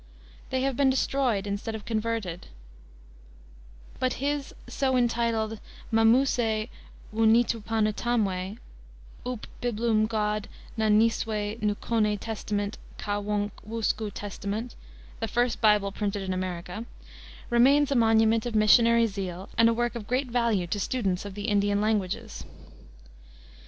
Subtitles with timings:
[0.49, 2.47] They have been destroyed instead of converted;
[3.99, 5.59] but his (so entitled)
[5.91, 6.69] Mamusse
[7.13, 8.57] Wunneetupanatamwe
[9.27, 14.73] Up Biblum God naneeswe Nukkone Testament kah wonk Wusku Testament
[15.19, 16.83] the first Bible printed in America
[17.51, 21.35] remains a monument of missionary zeal and a work of great value to students of
[21.35, 22.43] the Indian languages.